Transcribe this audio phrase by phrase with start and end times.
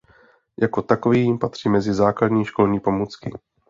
[0.61, 3.31] Jako takový patří mezi základní školní pomůcky.